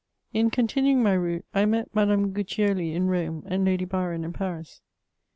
[0.33, 4.81] In continuing my route, I met Madame GuiccioU in Rome, and Lady Byron in Paris.